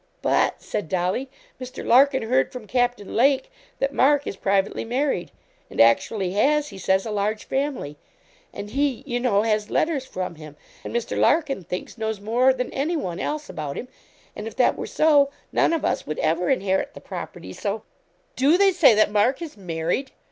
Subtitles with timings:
[0.23, 1.29] 'But,' said Dolly,
[1.61, 1.85] 'Mr.
[1.85, 5.29] Larkin heard from Captain Lake that Mark is privately married,
[5.69, 7.97] and actually has, he says, a large family;
[8.51, 11.15] and he, you know, has letters from him, and Mr.
[11.19, 13.89] Larkin thinks, knows more than anyone else about him;
[14.35, 17.53] and if that were so, none of us would ever inherit the property.
[17.53, 17.83] So'
[18.35, 20.09] 'Do they say that Mark is married?